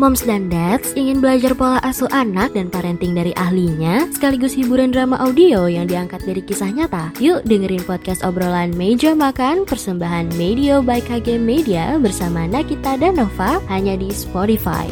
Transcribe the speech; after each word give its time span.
Moms 0.00 0.24
dan 0.24 0.48
Dads 0.48 0.96
ingin 0.96 1.20
belajar 1.20 1.52
pola 1.52 1.76
asuh 1.84 2.08
anak 2.08 2.56
dan 2.56 2.72
parenting 2.72 3.12
dari 3.12 3.36
ahlinya, 3.36 4.08
sekaligus 4.08 4.56
hiburan 4.56 4.88
drama 4.88 5.20
audio 5.20 5.68
yang 5.68 5.84
diangkat 5.84 6.24
dari 6.24 6.40
kisah 6.40 6.72
nyata. 6.72 7.12
Yuk 7.20 7.44
dengerin 7.44 7.84
podcast 7.84 8.24
obrolan 8.24 8.72
Meja 8.80 9.12
Makan 9.12 9.68
persembahan 9.68 10.32
Media 10.40 10.80
by 10.80 11.04
KG 11.04 11.36
Media 11.36 12.00
bersama 12.00 12.48
Nakita 12.48 12.96
dan 12.96 13.20
Nova 13.20 13.60
hanya 13.68 13.92
di 14.00 14.08
Spotify. 14.08 14.88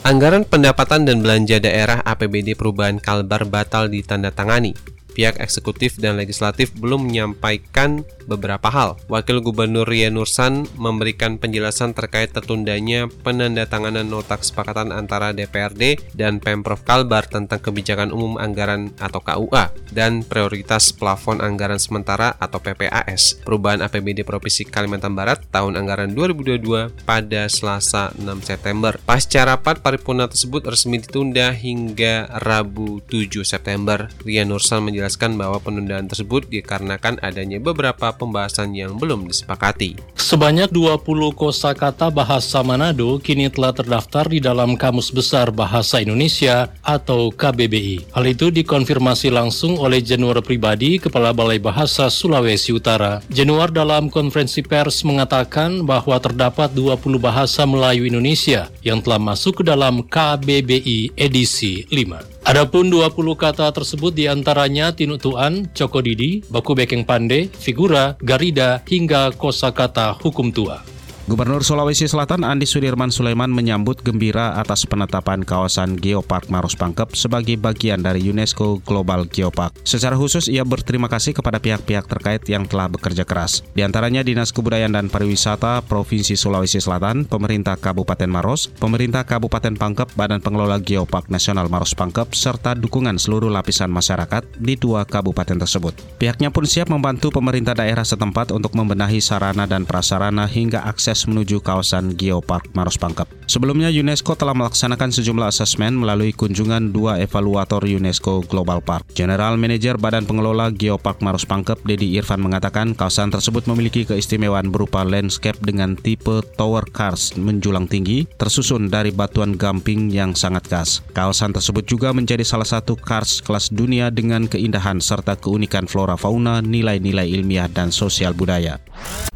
Anggaran 0.00 0.48
pendapatan 0.48 1.04
dan 1.04 1.20
belanja 1.20 1.60
daerah 1.60 2.00
APBD 2.00 2.56
perubahan 2.56 2.96
Kalbar 2.96 3.44
batal 3.44 3.92
ditandatangani 3.92 4.72
pihak 5.20 5.36
eksekutif 5.36 6.00
dan 6.00 6.16
legislatif 6.16 6.72
belum 6.80 7.12
menyampaikan 7.12 8.08
beberapa 8.24 8.72
hal. 8.72 8.96
Wakil 9.12 9.44
Gubernur 9.44 9.84
Ria 9.84 10.08
Nursan 10.08 10.64
memberikan 10.80 11.36
penjelasan 11.36 11.92
terkait 11.92 12.32
tertundanya 12.32 13.04
penandatanganan 13.26 14.08
nota 14.08 14.40
kesepakatan 14.40 14.96
antara 14.96 15.36
DPRD 15.36 16.14
dan 16.16 16.40
Pemprov 16.40 16.80
Kalbar 16.86 17.28
tentang 17.28 17.60
kebijakan 17.60 18.14
umum 18.16 18.40
anggaran 18.40 18.96
atau 18.96 19.20
KUA 19.20 19.76
dan 19.92 20.24
prioritas 20.24 20.94
plafon 20.94 21.44
anggaran 21.44 21.76
sementara 21.76 22.38
atau 22.40 22.62
PPAS 22.62 23.44
perubahan 23.44 23.84
APBD 23.84 24.24
Provinsi 24.24 24.64
Kalimantan 24.64 25.12
Barat 25.12 25.44
tahun 25.52 25.76
anggaran 25.76 26.16
2022 26.16 27.04
pada 27.04 27.50
Selasa 27.50 28.14
6 28.16 28.24
September. 28.46 28.96
Pasca 29.04 29.44
rapat 29.44 29.84
paripurna 29.84 30.30
tersebut 30.30 30.64
resmi 30.64 31.02
ditunda 31.02 31.52
hingga 31.52 32.30
Rabu 32.40 33.02
7 33.10 33.42
September. 33.42 34.06
Ria 34.22 34.46
Nursan 34.46 34.86
menjelaskan 34.86 35.09
menjelaskan 35.10 35.34
bahwa 35.34 35.58
penundaan 35.58 36.06
tersebut 36.06 36.46
dikarenakan 36.46 37.18
adanya 37.18 37.58
beberapa 37.58 38.14
pembahasan 38.14 38.70
yang 38.78 38.94
belum 38.94 39.26
disepakati. 39.26 39.98
Sebanyak 40.14 40.70
20 40.70 41.34
kosakata 41.34 42.14
bahasa 42.14 42.62
Manado 42.62 43.18
kini 43.18 43.50
telah 43.50 43.74
terdaftar 43.74 44.30
di 44.30 44.38
dalam 44.38 44.78
Kamus 44.78 45.10
Besar 45.10 45.50
Bahasa 45.50 45.98
Indonesia 45.98 46.70
atau 46.86 47.34
KBBI. 47.34 48.14
Hal 48.14 48.24
itu 48.30 48.54
dikonfirmasi 48.54 49.34
langsung 49.34 49.74
oleh 49.82 49.98
Januar 49.98 50.38
pribadi 50.46 51.02
Kepala 51.02 51.34
Balai 51.34 51.58
Bahasa 51.58 52.06
Sulawesi 52.06 52.70
Utara. 52.70 53.18
Januar 53.26 53.74
dalam 53.74 54.06
konferensi 54.06 54.62
pers 54.62 55.02
mengatakan 55.02 55.82
bahwa 55.82 56.14
terdapat 56.22 56.70
20 56.70 57.18
bahasa 57.18 57.66
Melayu 57.66 58.06
Indonesia 58.06 58.70
yang 58.86 59.02
telah 59.02 59.18
masuk 59.18 59.60
ke 59.60 59.62
dalam 59.66 60.06
KBBI 60.06 61.18
edisi 61.18 61.82
5. 61.90 62.39
Adapun 62.50 62.90
20 62.90 63.14
kata 63.38 63.70
tersebut 63.70 64.10
di 64.10 64.26
antaranya 64.26 64.90
tinutuan, 64.90 65.70
cokodidi, 65.70 66.42
baku 66.50 66.74
bekeng 66.74 67.06
pande, 67.06 67.46
figura, 67.46 68.18
garida, 68.18 68.82
hingga 68.90 69.30
kosakata 69.38 70.18
hukum 70.18 70.50
tua. 70.50 70.89
Gubernur 71.30 71.62
Sulawesi 71.62 72.10
Selatan 72.10 72.42
Andi 72.42 72.66
Sudirman 72.66 73.14
Sulaiman 73.14 73.54
menyambut 73.54 74.02
gembira 74.02 74.58
atas 74.58 74.82
penetapan 74.82 75.46
kawasan 75.46 75.94
Geopark 75.94 76.50
Maros 76.50 76.74
Pangkep 76.74 77.14
sebagai 77.14 77.54
bagian 77.54 78.02
dari 78.02 78.18
UNESCO 78.26 78.82
Global 78.82 79.30
Geopark. 79.30 79.78
Secara 79.86 80.18
khusus 80.18 80.50
ia 80.50 80.66
berterima 80.66 81.06
kasih 81.06 81.30
kepada 81.30 81.62
pihak-pihak 81.62 82.10
terkait 82.10 82.42
yang 82.50 82.66
telah 82.66 82.90
bekerja 82.90 83.22
keras. 83.22 83.62
Di 83.78 83.86
antaranya 83.86 84.26
Dinas 84.26 84.50
Kebudayaan 84.50 84.90
dan 84.90 85.06
Pariwisata 85.06 85.86
Provinsi 85.86 86.34
Sulawesi 86.34 86.82
Selatan, 86.82 87.22
Pemerintah 87.22 87.78
Kabupaten 87.78 88.26
Maros, 88.26 88.66
Pemerintah 88.66 89.22
Kabupaten 89.22 89.78
Pangkep, 89.78 90.10
Badan 90.18 90.42
Pengelola 90.42 90.82
Geopark 90.82 91.30
Nasional 91.30 91.70
Maros 91.70 91.94
Pangkep, 91.94 92.34
serta 92.34 92.74
dukungan 92.74 93.22
seluruh 93.22 93.54
lapisan 93.54 93.94
masyarakat 93.94 94.58
di 94.58 94.74
dua 94.74 95.06
kabupaten 95.06 95.62
tersebut. 95.62 95.94
Pihaknya 96.18 96.50
pun 96.50 96.66
siap 96.66 96.90
membantu 96.90 97.30
pemerintah 97.30 97.78
daerah 97.78 98.02
setempat 98.02 98.50
untuk 98.50 98.74
membenahi 98.74 99.22
sarana 99.22 99.70
dan 99.70 99.86
prasarana 99.86 100.50
hingga 100.50 100.82
akses 100.82 101.19
menuju 101.26 101.60
kawasan 101.60 102.14
Geopark 102.14 102.72
Maros 102.72 103.00
Pangkep. 103.00 103.28
Sebelumnya 103.50 103.90
UNESCO 103.90 104.38
telah 104.38 104.54
melaksanakan 104.54 105.10
sejumlah 105.10 105.50
asesmen 105.50 105.98
melalui 105.98 106.30
kunjungan 106.30 106.94
dua 106.94 107.18
evaluator 107.18 107.82
UNESCO 107.82 108.46
Global 108.46 108.78
Park. 108.78 109.10
General 109.10 109.58
Manager 109.58 109.98
Badan 109.98 110.22
Pengelola 110.22 110.70
Geopark 110.70 111.18
Maros 111.18 111.42
Pangkep, 111.42 111.82
Dedi 111.82 112.14
Irfan 112.14 112.38
mengatakan 112.38 112.94
kawasan 112.94 113.34
tersebut 113.34 113.66
memiliki 113.66 114.06
keistimewaan 114.06 114.70
berupa 114.70 115.02
landscape 115.02 115.58
dengan 115.58 115.98
tipe 115.98 116.46
tower 116.54 116.86
cars 116.94 117.34
menjulang 117.34 117.90
tinggi, 117.90 118.30
tersusun 118.38 118.86
dari 118.86 119.10
batuan 119.10 119.58
gamping 119.58 120.14
yang 120.14 120.38
sangat 120.38 120.70
khas. 120.70 121.02
Kawasan 121.10 121.50
tersebut 121.50 121.82
juga 121.90 122.14
menjadi 122.14 122.46
salah 122.46 122.68
satu 122.68 122.94
cars 122.94 123.42
kelas 123.42 123.74
dunia 123.74 124.14
dengan 124.14 124.46
keindahan 124.46 125.02
serta 125.02 125.34
keunikan 125.34 125.90
flora 125.90 126.14
fauna, 126.14 126.62
nilai-nilai 126.62 127.26
ilmiah 127.26 127.66
dan 127.66 127.90
sosial 127.90 128.30
budaya. 128.30 128.78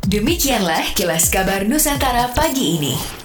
Demikianlah 0.05 0.93
kilas 0.93 1.33
kabar 1.33 1.65
Nusantara 1.65 2.29
pagi 2.37 2.77
ini. 2.77 3.24